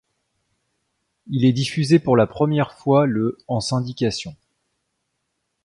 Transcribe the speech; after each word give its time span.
Il 1.27 1.45
est 1.45 1.53
diffusé 1.53 1.99
pour 1.99 2.17
la 2.17 2.25
première 2.25 2.73
fois 2.73 3.05
le 3.05 3.37
en 3.47 3.59
syndication. 3.59 4.35